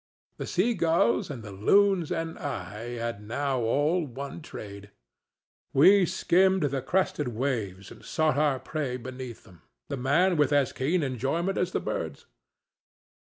[0.37, 4.89] The seagulls and the loons and I had now all one trade:
[5.73, 10.73] we skimmed the crested waves and sought our prey beneath them, the man with as
[10.73, 12.25] keen enjoyment as the birds.